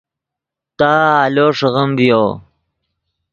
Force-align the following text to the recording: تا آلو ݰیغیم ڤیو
تا 0.77 0.91
آلو 1.23 1.47
ݰیغیم 1.57 1.91
ڤیو 1.97 2.23